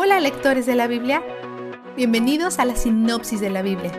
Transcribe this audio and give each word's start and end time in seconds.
Hola 0.00 0.20
lectores 0.20 0.64
de 0.64 0.76
la 0.76 0.86
Biblia, 0.86 1.24
bienvenidos 1.96 2.60
a 2.60 2.64
la 2.64 2.76
sinopsis 2.76 3.40
de 3.40 3.50
la 3.50 3.62
Biblia. 3.62 3.90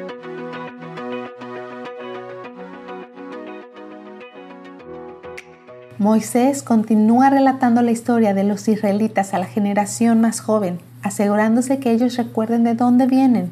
Moisés 5.98 6.64
continúa 6.64 7.30
relatando 7.30 7.82
la 7.82 7.92
historia 7.92 8.34
de 8.34 8.46
los 8.46 8.70
israelitas 8.70 9.34
a 9.34 9.40
la 9.40 9.46
generación 9.46 10.22
más 10.22 10.40
joven, 10.40 10.80
asegurándose 11.02 11.80
que 11.80 11.92
ellos 11.92 12.16
recuerden 12.16 12.64
de 12.64 12.76
dónde 12.76 13.06
vienen. 13.06 13.52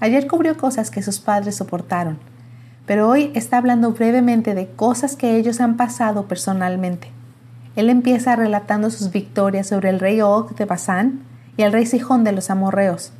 Ayer 0.00 0.26
cubrió 0.26 0.56
cosas 0.56 0.90
que 0.90 1.02
sus 1.02 1.20
padres 1.20 1.56
soportaron, 1.56 2.18
pero 2.86 3.10
hoy 3.10 3.30
está 3.34 3.58
hablando 3.58 3.92
brevemente 3.92 4.54
de 4.54 4.68
cosas 4.68 5.16
que 5.16 5.36
ellos 5.36 5.60
han 5.60 5.76
pasado 5.76 6.28
personalmente. 6.28 7.08
Él 7.76 7.90
empieza 7.90 8.36
relatando 8.36 8.88
sus 8.88 9.12
victorias 9.12 9.66
sobre 9.66 9.90
el 9.90 10.00
rey 10.00 10.22
Og 10.22 10.56
de 10.56 10.64
Basán 10.64 11.33
y 11.56 11.62
el 11.62 11.72
rey 11.72 11.86
Sijón 11.86 12.24
de 12.24 12.32
los 12.32 12.50
amorreos. 12.50 13.12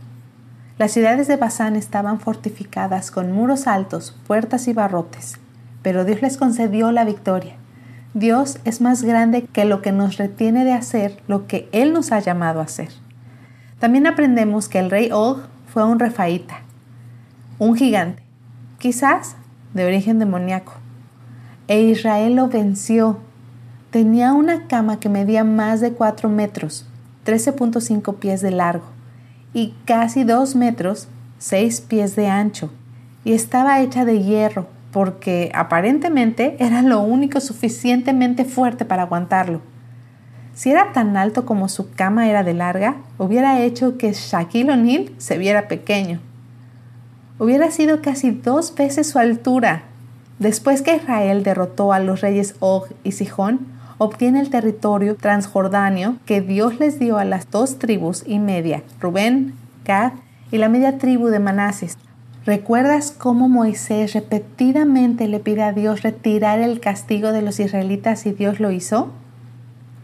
Las 0.77 0.93
ciudades 0.93 1.29
de 1.29 1.37
Basán 1.37 1.77
estaban 1.77 2.19
fortificadas 2.19 3.11
con 3.11 3.33
muros 3.33 3.67
altos, 3.67 4.17
puertas 4.27 4.67
y 4.67 4.73
barrotes, 4.73 5.39
pero 5.83 6.05
Dios 6.05 6.21
les 6.23 6.37
concedió 6.37 6.91
la 6.91 7.05
victoria. 7.05 7.55
Dios 8.13 8.59
es 8.65 8.81
más 8.81 9.03
grande 9.03 9.45
que 9.45 9.65
lo 9.65 9.83
que 9.83 9.93
nos 9.93 10.17
retiene 10.17 10.65
de 10.65 10.73
hacer 10.73 11.23
lo 11.29 11.47
que 11.47 11.69
Él 11.73 11.93
nos 11.93 12.11
ha 12.13 12.21
llamado 12.21 12.61
a 12.61 12.65
hacer. 12.65 12.89
También 13.79 14.07
aprendemos 14.07 14.69
que 14.69 14.79
el 14.79 14.91
rey 14.91 15.11
Og 15.13 15.43
fue 15.73 15.85
un 15.85 15.99
refaíta, 15.99 16.61
un 17.59 17.77
gigante, 17.77 18.23
quizás 18.79 19.37
de 19.75 19.85
origen 19.85 20.19
demoníaco, 20.19 20.73
e 21.69 21.81
Israel 21.83 22.37
lo 22.37 22.49
venció. 22.49 23.19
Tenía 23.91 24.33
una 24.33 24.67
cama 24.67 25.01
que 25.01 25.09
medía 25.09 25.45
más 25.45 25.81
de 25.81 25.93
4 25.93 26.29
metros, 26.29 26.87
13.5 27.25 28.17
pies 28.17 28.41
de 28.41 28.51
largo, 28.51 28.87
y 29.53 29.75
casi 29.85 30.25
2 30.25 30.57
metros, 30.57 31.09
6 31.39 31.81
pies 31.83 32.17
de 32.17 32.29
ancho, 32.29 32.71
y 33.25 33.33
estaba 33.33 33.81
hecha 33.81 34.05
de 34.05 34.23
hierro, 34.23 34.67
porque 34.93 35.51
aparentemente 35.55 36.57
era 36.61 36.83
lo 36.83 37.01
único 37.01 37.41
suficientemente 37.41 38.45
fuerte 38.45 38.85
para 38.85 39.03
aguantarlo. 39.03 39.61
Si 40.55 40.71
era 40.71 40.93
tan 40.93 41.17
alto 41.17 41.45
como 41.45 41.69
su 41.69 41.91
cama 41.91 42.29
era 42.29 42.45
de 42.45 42.55
larga, 42.55 42.97
hubiera 43.19 43.61
hecho 43.61 43.99
que 43.99 44.13
Shaquille 44.13 44.71
O'Neal 44.71 45.11
se 45.19 45.37
viera 45.37 45.67
pequeño. 45.67 46.21
Hubiera 47.41 47.73
sido 47.73 48.01
casi 48.01 48.31
dos 48.31 48.73
veces 48.77 49.09
su 49.09 49.19
altura. 49.19 49.83
Después 50.39 50.83
que 50.83 50.95
Israel 50.95 51.43
derrotó 51.43 51.93
a 51.93 51.99
los 51.99 52.21
reyes 52.21 52.55
Og 52.61 52.87
y 53.03 53.13
Sijón, 53.13 53.67
obtiene 53.99 54.41
el 54.41 54.51
territorio 54.51 55.17
transjordanio 55.17 56.17
que 56.27 56.41
Dios 56.41 56.79
les 56.79 56.99
dio 56.99 57.19
a 57.19 57.25
las 57.25 57.51
dos 57.51 57.79
tribus 57.79 58.25
y 58.27 58.39
media, 58.39 58.83
Rubén, 59.01 59.55
Gad 59.85 60.13
y 60.51 60.59
la 60.59 60.69
media 60.69 60.99
tribu 60.99 61.29
de 61.29 61.41
Manases, 61.41 61.99
¿Recuerdas 62.47 63.11
cómo 63.11 63.49
Moisés 63.49 64.13
repetidamente 64.13 65.29
le 65.29 65.41
pide 65.41 65.63
a 65.63 65.73
Dios 65.73 66.03
retirar 66.03 66.59
el 66.59 66.79
castigo 66.79 67.33
de 67.33 67.41
los 67.41 67.59
israelitas 67.59 68.27
y 68.27 68.33
Dios 68.33 68.61
lo 68.61 68.71
hizo? 68.71 69.11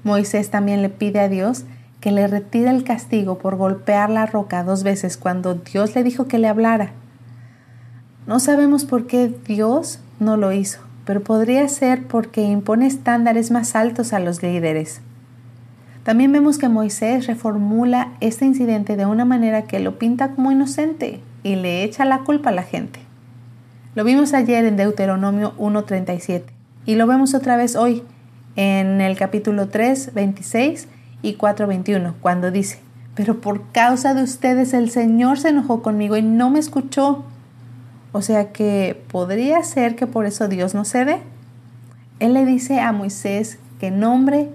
Moisés 0.04 0.48
también 0.48 0.80
le 0.80 0.88
pide 0.88 1.20
a 1.20 1.28
Dios 1.28 1.64
que 2.00 2.12
le 2.12 2.26
retire 2.26 2.70
el 2.70 2.82
castigo 2.82 3.36
por 3.36 3.56
golpear 3.56 4.08
la 4.08 4.24
roca 4.24 4.64
dos 4.64 4.84
veces 4.84 5.18
cuando 5.18 5.54
Dios 5.54 5.94
le 5.94 6.02
dijo 6.02 6.28
que 6.28 6.38
le 6.38 6.48
hablara. 6.48 6.92
No 8.26 8.40
sabemos 8.40 8.86
por 8.86 9.06
qué 9.06 9.30
Dios 9.46 10.00
no 10.18 10.38
lo 10.38 10.50
hizo, 10.52 10.80
pero 11.04 11.22
podría 11.22 11.66
ser 11.68 12.06
porque 12.06 12.42
impone 12.42 12.86
estándares 12.86 13.50
más 13.50 13.74
altos 13.74 14.12
a 14.12 14.20
los 14.20 14.42
líderes. 14.42 15.00
También 16.02 16.32
vemos 16.32 16.58
que 16.58 16.68
Moisés 16.68 17.26
reformula 17.26 18.12
este 18.20 18.46
incidente 18.46 18.96
de 18.96 19.06
una 19.06 19.24
manera 19.24 19.62
que 19.62 19.80
lo 19.80 19.98
pinta 19.98 20.30
como 20.30 20.50
inocente 20.50 21.20
y 21.42 21.56
le 21.56 21.84
echa 21.84 22.04
la 22.04 22.20
culpa 22.20 22.50
a 22.50 22.54
la 22.54 22.62
gente. 22.62 23.00
Lo 23.94 24.04
vimos 24.04 24.34
ayer 24.34 24.64
en 24.64 24.76
Deuteronomio 24.76 25.54
1.37 25.58 26.44
y 26.86 26.94
lo 26.94 27.06
vemos 27.06 27.34
otra 27.34 27.56
vez 27.56 27.76
hoy 27.76 28.02
en 28.56 29.00
el 29.00 29.16
capítulo 29.16 29.68
3, 29.68 30.14
26 30.14 30.88
y 31.22 31.36
4.21, 31.36 32.14
cuando 32.20 32.50
dice, 32.50 32.78
pero 33.14 33.40
por 33.40 33.70
causa 33.72 34.14
de 34.14 34.22
ustedes 34.22 34.72
el 34.74 34.90
Señor 34.90 35.38
se 35.38 35.50
enojó 35.50 35.82
conmigo 35.82 36.16
y 36.16 36.22
no 36.22 36.50
me 36.50 36.58
escuchó. 36.58 37.24
O 38.12 38.22
sea 38.22 38.52
que 38.52 39.02
podría 39.10 39.62
ser 39.62 39.96
que 39.96 40.06
por 40.06 40.26
eso 40.26 40.48
Dios 40.48 40.74
no 40.74 40.84
cede. 40.84 41.20
Él 42.18 42.34
le 42.34 42.44
dice 42.44 42.80
a 42.80 42.92
Moisés 42.92 43.58
que 43.78 43.90
nombre, 43.90 44.48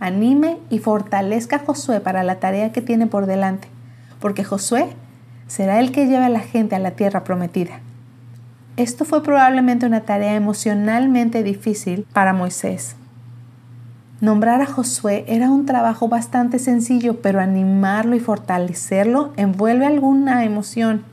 anime 0.00 0.58
y 0.70 0.78
fortalezca 0.78 1.56
a 1.56 1.64
Josué 1.64 2.00
para 2.00 2.22
la 2.22 2.40
tarea 2.40 2.72
que 2.72 2.82
tiene 2.82 3.06
por 3.06 3.26
delante, 3.26 3.68
porque 4.20 4.44
Josué 4.44 4.88
será 5.46 5.80
el 5.80 5.92
que 5.92 6.06
lleve 6.06 6.24
a 6.24 6.28
la 6.28 6.40
gente 6.40 6.74
a 6.74 6.80
la 6.80 6.90
tierra 6.92 7.24
prometida. 7.24 7.80
Esto 8.76 9.06
fue 9.06 9.22
probablemente 9.22 9.86
una 9.86 10.02
tarea 10.02 10.34
emocionalmente 10.34 11.42
difícil 11.42 12.06
para 12.12 12.34
Moisés. 12.34 12.96
Nombrar 14.20 14.60
a 14.60 14.66
Josué 14.66 15.24
era 15.28 15.50
un 15.50 15.64
trabajo 15.64 16.08
bastante 16.08 16.58
sencillo, 16.58 17.20
pero 17.22 17.40
animarlo 17.40 18.16
y 18.16 18.20
fortalecerlo 18.20 19.32
envuelve 19.36 19.86
alguna 19.86 20.44
emoción. 20.44 21.04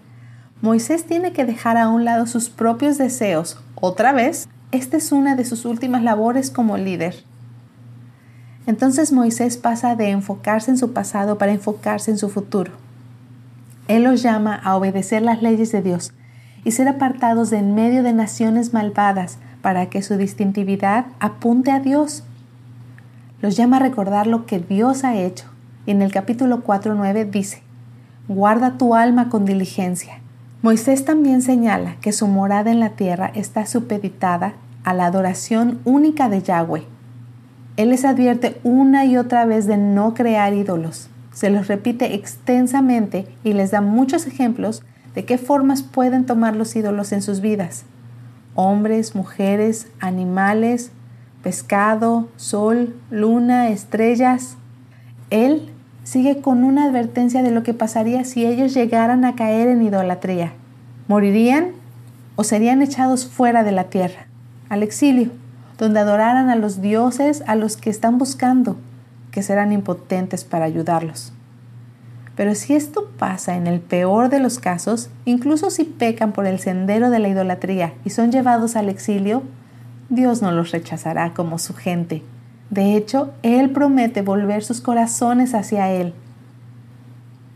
Moisés 0.64 1.06
tiene 1.06 1.34
que 1.34 1.44
dejar 1.44 1.76
a 1.76 1.90
un 1.90 2.06
lado 2.06 2.26
sus 2.26 2.50
propios 2.50 2.98
deseos. 2.98 3.60
Otra 3.76 4.14
vez, 4.14 4.48
esta 4.72 4.96
es 4.96 5.12
una 5.12 5.36
de 5.36 5.44
sus 5.44 5.66
últimas 5.66 6.04
labores 6.04 6.50
como 6.50 6.78
líder. 6.78 7.26
Entonces 8.66 9.12
Moisés 9.12 9.58
pasa 9.58 9.98
de 9.98 10.12
enfocarse 10.12 10.72
en 10.72 10.78
su 10.78 10.94
pasado 10.94 11.38
para 11.38 11.52
enfocarse 11.52 12.12
en 12.12 12.18
su 12.18 12.30
futuro. 12.30 12.72
Él 13.90 14.06
los 14.06 14.24
llama 14.24 14.56
a 14.56 14.78
obedecer 14.78 15.22
las 15.22 15.42
leyes 15.42 15.74
de 15.74 15.82
Dios 15.82 16.14
y 16.64 16.72
ser 16.72 16.88
apartados 16.88 17.50
de 17.50 17.58
en 17.58 17.76
medio 17.76 18.02
de 18.02 18.14
naciones 18.14 18.72
malvadas 18.72 19.40
para 19.62 19.88
que 19.88 20.02
su 20.02 20.16
distintividad 20.16 21.08
apunte 21.20 21.72
a 21.72 21.82
Dios. 21.82 22.24
Los 23.42 23.58
llama 23.58 23.76
a 23.76 23.82
recordar 23.82 24.28
lo 24.28 24.46
que 24.46 24.60
Dios 24.60 25.04
ha 25.04 25.18
hecho. 25.18 25.44
Y 25.86 25.92
en 25.92 26.02
el 26.02 26.14
capítulo 26.14 26.64
4.9 26.64 27.30
dice, 27.30 27.64
guarda 28.30 28.78
tu 28.78 28.96
alma 28.96 29.28
con 29.28 29.44
diligencia. 29.44 30.23
Moisés 30.64 31.04
también 31.04 31.42
señala 31.42 31.98
que 32.00 32.14
su 32.14 32.26
morada 32.26 32.72
en 32.72 32.80
la 32.80 32.92
tierra 32.92 33.30
está 33.36 33.66
supeditada 33.66 34.54
a 34.86 34.94
la 34.94 35.08
adoración 35.08 35.82
única 35.84 36.30
de 36.30 36.42
Yahweh. 36.42 36.86
Él 37.76 37.90
les 37.90 38.06
advierte 38.06 38.62
una 38.64 39.04
y 39.04 39.18
otra 39.18 39.44
vez 39.46 39.68
de 39.68 39.76
no 39.76 40.14
crear 40.14 40.54
ídolos, 40.54 41.10
se 41.34 41.50
los 41.50 41.68
repite 41.68 42.16
extensamente 42.16 43.28
y 43.44 43.52
les 43.52 43.72
da 43.72 43.82
muchos 43.82 44.26
ejemplos 44.26 44.84
de 45.14 45.26
qué 45.26 45.38
formas 45.38 45.84
pueden 45.84 46.26
tomar 46.26 46.56
los 46.56 46.74
ídolos 46.78 47.12
en 47.12 47.22
sus 47.22 47.42
vidas. 47.42 47.84
Hombres, 48.56 49.16
mujeres, 49.16 49.88
animales, 50.00 50.94
pescado, 51.42 52.30
sol, 52.38 52.96
luna, 53.12 53.68
estrellas. 53.68 54.56
Él 55.30 55.73
sigue 56.04 56.42
con 56.42 56.64
una 56.64 56.86
advertencia 56.86 57.44
de 57.44 57.52
lo 57.52 57.64
que 57.64 57.74
pasaría 57.74 58.24
si 58.24 58.46
ellos 58.46 58.74
llegaran 58.74 59.26
a 59.26 59.36
caer 59.36 59.68
en 59.70 59.82
idolatría. 59.82 60.54
Morirían 61.08 61.72
o 62.36 62.44
serían 62.44 62.82
echados 62.82 63.26
fuera 63.26 63.64
de 63.64 63.72
la 63.72 63.86
tierra, 63.86 64.28
al 64.70 64.84
exilio, 64.84 65.30
donde 65.78 66.00
adoraran 66.00 66.50
a 66.50 66.56
los 66.56 66.82
dioses 66.82 67.44
a 67.48 67.56
los 67.56 67.78
que 67.78 67.90
están 67.90 68.18
buscando 68.18 68.78
que 69.32 69.42
serán 69.42 69.74
impotentes 69.74 70.44
para 70.44 70.66
ayudarlos. 70.66 71.34
Pero 72.36 72.56
si 72.56 72.74
esto 72.74 73.10
pasa 73.18 73.56
en 73.56 73.68
el 73.68 73.80
peor 73.80 74.30
de 74.30 74.40
los 74.40 74.60
casos, 74.60 75.10
incluso 75.26 75.70
si 75.70 75.84
pecan 75.84 76.32
por 76.34 76.46
el 76.46 76.60
sendero 76.60 77.10
de 77.10 77.20
la 77.20 77.30
idolatría 77.30 77.94
y 78.06 78.12
son 78.12 78.32
llevados 78.32 78.76
al 78.76 78.90
exilio, 78.90 79.44
Dios 80.10 80.42
no 80.42 80.52
los 80.52 80.72
rechazará 80.72 81.34
como 81.34 81.60
su 81.60 81.74
gente. 81.74 82.24
De 82.74 82.96
hecho, 82.96 83.32
Él 83.44 83.70
promete 83.70 84.22
volver 84.22 84.64
sus 84.64 84.82
corazones 84.82 85.54
hacia 85.54 85.92
Él. 85.92 86.14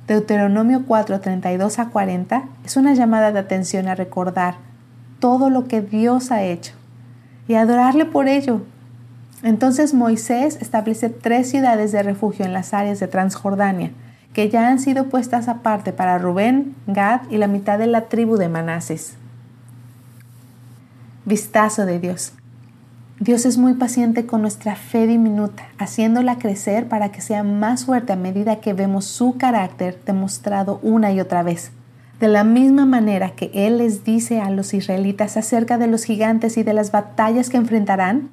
Deuteronomio 0.07 0.83
4, 0.85 1.19
32 1.19 1.79
a 1.79 1.89
40 1.89 2.43
es 2.65 2.77
una 2.77 2.93
llamada 2.93 3.31
de 3.31 3.39
atención 3.39 3.87
a 3.87 3.95
recordar 3.95 4.55
todo 5.19 5.49
lo 5.49 5.67
que 5.67 5.81
Dios 5.81 6.31
ha 6.31 6.43
hecho 6.43 6.73
y 7.47 7.55
adorarle 7.55 8.05
por 8.05 8.27
ello 8.27 8.61
entonces 9.43 9.93
Moisés 9.93 10.57
establece 10.61 11.09
tres 11.09 11.49
ciudades 11.49 11.91
de 11.91 12.01
refugio 12.01 12.45
en 12.45 12.53
las 12.53 12.73
áreas 12.73 12.99
de 12.99 13.07
Transjordania, 13.07 13.91
que 14.33 14.49
ya 14.49 14.67
han 14.67 14.79
sido 14.79 15.09
puestas 15.09 15.47
aparte 15.47 15.93
para 15.93 16.17
Rubén, 16.17 16.75
Gad 16.87 17.21
y 17.29 17.37
la 17.37 17.47
mitad 17.47 17.77
de 17.77 17.87
la 17.87 18.05
tribu 18.05 18.37
de 18.37 18.49
Manases. 18.49 19.15
Vistazo 21.25 21.85
de 21.85 21.99
Dios. 21.99 22.33
Dios 23.19 23.47
es 23.47 23.57
muy 23.57 23.73
paciente 23.73 24.27
con 24.27 24.41
nuestra 24.41 24.75
fe 24.75 25.07
diminuta, 25.07 25.69
haciéndola 25.79 26.37
crecer 26.37 26.87
para 26.87 27.11
que 27.11 27.21
sea 27.21 27.41
más 27.41 27.85
fuerte 27.85 28.13
a 28.13 28.15
medida 28.15 28.59
que 28.59 28.73
vemos 28.73 29.05
su 29.05 29.37
carácter 29.37 29.99
demostrado 30.05 30.79
una 30.83 31.11
y 31.11 31.19
otra 31.19 31.41
vez. 31.41 31.71
De 32.19 32.27
la 32.27 32.43
misma 32.43 32.85
manera 32.85 33.31
que 33.31 33.49
Él 33.55 33.79
les 33.79 34.03
dice 34.03 34.39
a 34.39 34.51
los 34.51 34.75
israelitas 34.75 35.35
acerca 35.35 35.79
de 35.79 35.87
los 35.87 36.03
gigantes 36.03 36.57
y 36.57 36.63
de 36.63 36.73
las 36.73 36.91
batallas 36.91 37.49
que 37.49 37.57
enfrentarán, 37.57 38.29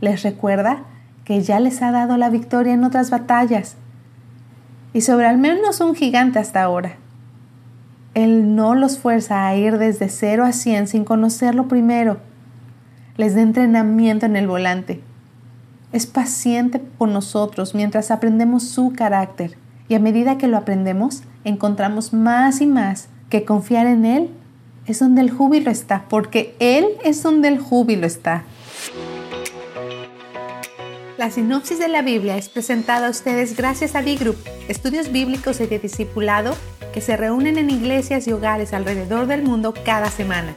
les 0.00 0.22
recuerda 0.22 0.84
que 1.24 1.42
ya 1.42 1.58
les 1.58 1.82
ha 1.82 1.90
dado 1.90 2.16
la 2.16 2.30
victoria 2.30 2.74
en 2.74 2.84
otras 2.84 3.10
batallas. 3.10 3.76
y 4.92 5.02
sobre 5.02 5.26
al 5.26 5.36
menos 5.36 5.80
un 5.80 5.94
gigante 5.94 6.38
hasta 6.38 6.62
ahora. 6.62 6.94
Él 8.14 8.56
no 8.56 8.74
los 8.74 8.98
fuerza 8.98 9.46
a 9.46 9.54
ir 9.54 9.76
desde 9.76 10.08
0 10.08 10.44
a 10.44 10.52
100 10.52 10.86
sin 10.86 11.04
conocerlo 11.04 11.68
primero. 11.68 12.18
Les 13.16 13.34
da 13.34 13.40
entrenamiento 13.40 14.26
en 14.26 14.36
el 14.36 14.46
volante. 14.46 15.00
Es 15.92 16.06
paciente 16.06 16.82
con 16.98 17.12
nosotros 17.12 17.74
mientras 17.74 18.10
aprendemos 18.10 18.64
su 18.64 18.92
carácter 18.92 19.56
y 19.88 19.94
a 19.94 20.00
medida 20.00 20.36
que 20.36 20.48
lo 20.48 20.56
aprendemos 20.56 21.22
encontramos 21.44 22.12
más 22.12 22.60
y 22.60 22.66
más 22.66 23.08
que 23.30 23.44
confiar 23.44 23.86
en 23.86 24.04
Él 24.04 24.30
es 24.86 24.98
donde 25.00 25.20
el 25.20 25.30
júbilo 25.30 25.70
está, 25.70 26.04
porque 26.08 26.54
Él 26.60 26.86
es 27.04 27.22
donde 27.22 27.48
el 27.48 27.58
júbilo 27.58 28.06
está. 28.06 28.44
La 31.18 31.30
sinopsis 31.30 31.78
de 31.78 31.88
la 31.88 32.02
Biblia 32.02 32.36
es 32.36 32.48
presentada 32.50 33.06
a 33.06 33.10
ustedes 33.10 33.56
gracias 33.56 33.94
a 33.94 34.02
D-Group, 34.02 34.36
estudios 34.68 35.10
bíblicos 35.10 35.60
y 35.60 35.66
de 35.66 35.78
discipulado 35.78 36.54
que 36.92 37.00
se 37.00 37.16
reúnen 37.16 37.56
en 37.56 37.70
iglesias 37.70 38.28
y 38.28 38.32
hogares 38.32 38.74
alrededor 38.74 39.26
del 39.26 39.42
mundo 39.42 39.72
cada 39.84 40.10
semana. 40.10 40.54